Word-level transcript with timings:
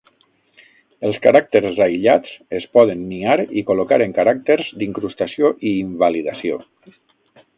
Els 1.09 1.17
caràcters 1.25 1.81
aïllats 1.85 2.31
es 2.61 2.65
poden 2.77 3.03
niar 3.11 3.35
i 3.61 3.65
col·locar 3.69 4.01
en 4.07 4.17
caràcters 4.19 4.73
d'incrustació 4.81 5.55
i 5.73 5.77
invalidació. 5.85 6.61